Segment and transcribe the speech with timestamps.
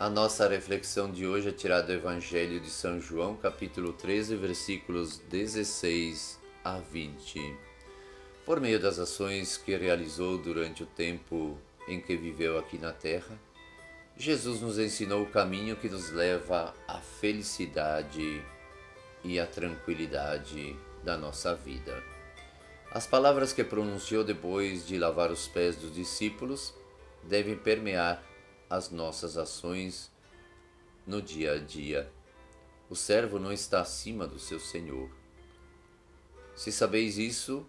[0.00, 5.18] A nossa reflexão de hoje é tirada do Evangelho de São João, capítulo 13, versículos
[5.28, 7.56] 16 a 20.
[8.46, 11.58] Por meio das ações que realizou durante o tempo
[11.88, 13.36] em que viveu aqui na terra,
[14.16, 18.40] Jesus nos ensinou o caminho que nos leva à felicidade
[19.24, 22.00] e à tranquilidade da nossa vida.
[22.92, 26.72] As palavras que pronunciou depois de lavar os pés dos discípulos
[27.24, 28.27] devem permear
[28.68, 30.10] as nossas ações
[31.06, 32.10] no dia a dia.
[32.90, 35.10] O servo não está acima do seu senhor.
[36.54, 37.66] Se sabeis isso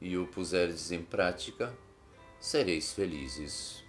[0.00, 1.74] e o puserdes em prática,
[2.38, 3.84] sereis felizes.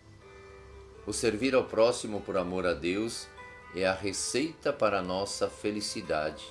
[1.05, 3.27] O servir ao próximo por amor a Deus
[3.75, 6.45] é a receita para a nossa felicidade,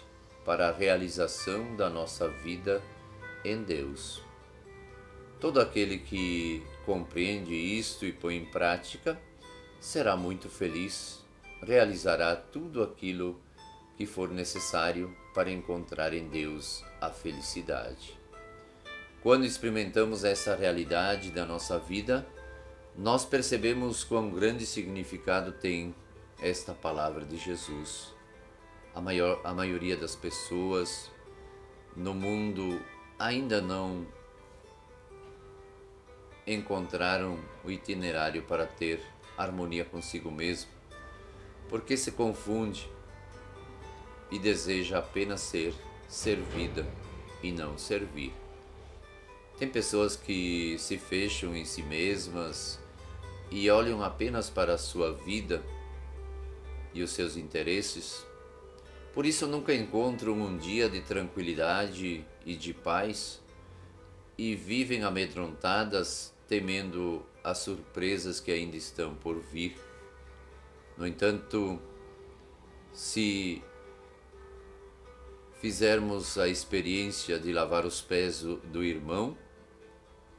[0.45, 2.83] para a realização da nossa vida
[3.45, 4.23] em Deus.
[5.39, 9.21] Todo aquele que compreende isto e põe em prática
[9.81, 11.25] será muito feliz,
[11.63, 13.41] realizará tudo aquilo
[13.97, 18.19] que for necessário para encontrar em Deus a felicidade.
[19.23, 22.27] Quando experimentamos essa realidade da nossa vida,
[22.97, 25.95] nós percebemos quão grande significado tem
[26.41, 28.15] esta palavra de Jesus.
[28.95, 31.11] A, maior, a maioria das pessoas
[31.97, 32.81] no mundo
[33.19, 34.07] ainda não
[36.47, 39.01] encontraram o itinerário para ter
[39.43, 40.71] harmonia consigo mesmo,
[41.69, 42.91] porque se confunde
[44.31, 45.75] e deseja apenas ser
[46.09, 46.87] servida
[47.43, 48.33] e não servir.
[49.59, 52.81] Tem pessoas que se fecham em si mesmas
[53.51, 55.63] e olham apenas para a sua vida
[56.95, 58.25] e os seus interesses.
[59.13, 63.41] Por isso nunca encontram um dia de tranquilidade e de paz
[64.39, 69.77] e vivem amedrontadas, temendo as surpresas que ainda estão por vir.
[70.99, 71.81] No entanto,
[72.93, 73.63] se
[75.61, 79.39] fizermos a experiência de lavar os pés do irmão,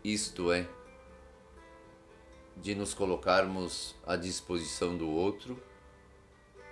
[0.03, 0.67] isto é,
[2.57, 5.63] de nos colocarmos à disposição do outro,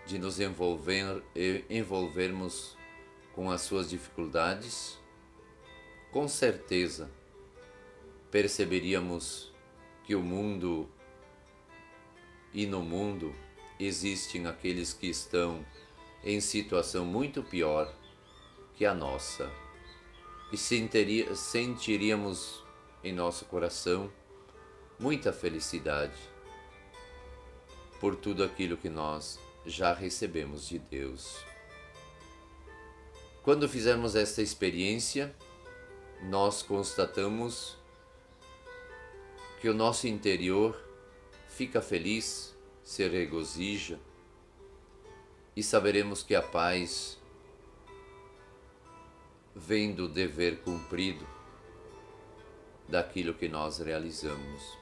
[0.05, 1.23] de nos envolver,
[1.69, 2.77] envolvermos
[3.33, 4.99] com as suas dificuldades,
[6.11, 7.09] com certeza
[8.31, 9.51] perceberíamos
[10.03, 10.89] que o mundo
[12.53, 13.33] e no mundo
[13.79, 15.65] existem aqueles que estão
[16.23, 17.93] em situação muito pior
[18.75, 19.51] que a nossa
[20.51, 22.63] e sentiríamos
[23.03, 24.11] em nosso coração
[24.99, 26.17] muita felicidade
[27.99, 31.37] por tudo aquilo que nós já recebemos de Deus.
[33.43, 35.35] Quando fizermos esta experiência,
[36.21, 37.78] nós constatamos
[39.59, 40.79] que o nosso interior
[41.47, 43.99] fica feliz, se regozija
[45.55, 47.19] e saberemos que a paz
[49.53, 51.27] vem do dever cumprido
[52.87, 54.77] daquilo que nós realizamos.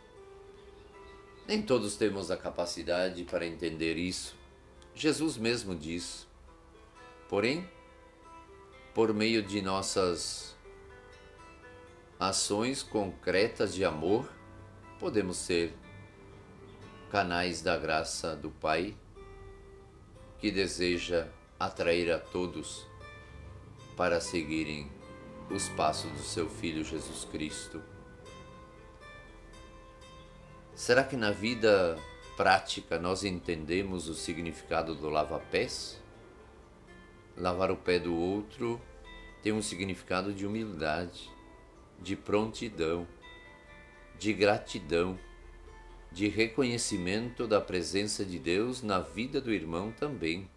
[1.48, 4.36] Nem todos temos a capacidade para entender isso.
[4.94, 6.28] Jesus mesmo diz.
[7.28, 7.68] Porém,
[8.94, 10.56] por meio de nossas
[12.20, 14.37] ações concretas de amor,
[15.00, 15.74] podemos ser
[17.12, 18.96] canais da graça do Pai
[20.40, 21.28] que deseja
[21.60, 22.86] atrair a todos
[23.96, 24.92] para seguirem
[25.50, 27.82] os passos do seu Filho Jesus Cristo.
[30.76, 31.98] Será que na vida
[32.36, 36.02] prática nós entendemos o significado do lava-pés?
[37.36, 38.82] Lavar o pé do outro
[39.42, 41.32] tem um significado de humildade,
[42.00, 43.08] de prontidão,
[44.20, 45.18] de gratidão,
[46.12, 50.50] de reconhecimento da presença de Deus na vida do irmão também.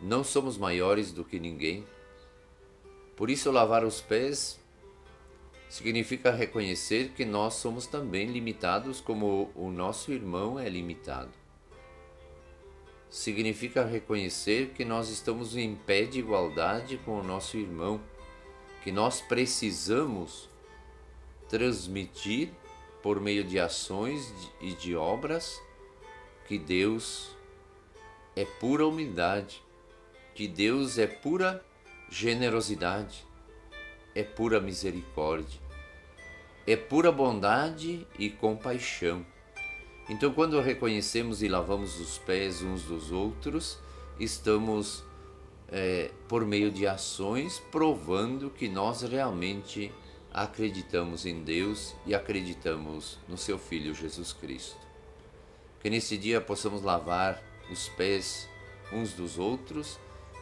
[0.00, 1.86] Não somos maiores do que ninguém.
[3.16, 4.58] Por isso, lavar os pés
[5.68, 11.32] significa reconhecer que nós somos também limitados como o nosso irmão é limitado.
[13.08, 18.00] Significa reconhecer que nós estamos em pé de igualdade com o nosso irmão,
[18.82, 20.48] que nós precisamos
[21.48, 22.50] transmitir
[23.02, 25.60] por meio de ações e de obras
[26.46, 27.36] que Deus
[28.34, 29.62] é pura humildade,
[30.34, 31.64] que Deus é pura
[32.10, 33.26] generosidade,
[34.14, 35.64] é pura misericórdia
[36.66, 39.24] é pura bondade e compaixão.
[40.08, 43.78] Então, quando reconhecemos e lavamos os pés uns dos outros,
[44.18, 45.02] estamos,
[45.68, 49.92] é, por meio de ações, provando que nós realmente
[50.34, 54.76] acreditamos em Deus e acreditamos no Seu Filho Jesus Cristo.
[55.80, 57.40] Que nesse dia possamos lavar
[57.70, 58.48] os pés
[58.92, 59.96] uns dos outros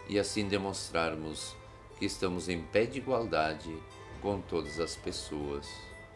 [0.08, 1.54] e assim demonstrarmos
[1.98, 3.76] que estamos em pé de igualdade
[4.22, 5.68] com todas as pessoas.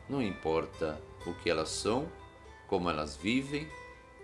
[0.09, 2.11] Não importa o que elas são,
[2.67, 3.69] como elas vivem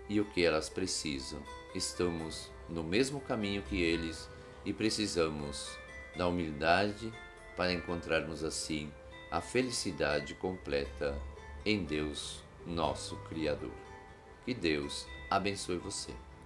[0.09, 1.39] e o que elas precisam.
[1.75, 4.27] Estamos no mesmo caminho que eles
[4.65, 5.77] e precisamos
[6.15, 7.13] da humildade
[7.55, 8.91] para encontrarmos assim
[9.33, 11.19] a felicidade completa
[11.65, 13.73] em Deus, nosso Criador.
[14.45, 16.11] Que Deus abençoe você.